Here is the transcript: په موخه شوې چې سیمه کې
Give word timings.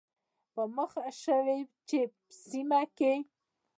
په 0.53 0.63
موخه 0.75 1.05
شوې 1.23 1.59
چې 1.89 1.99
سیمه 2.47 2.81
کې 2.97 3.13